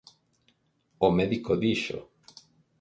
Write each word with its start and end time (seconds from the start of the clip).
"O 1.05 1.07
médico 1.17 1.53
dixo:" 1.63 1.99